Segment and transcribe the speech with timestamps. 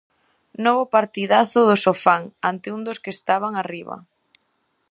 [0.65, 3.97] Novo partidazo do Sofán ante un dos que estaban arriba.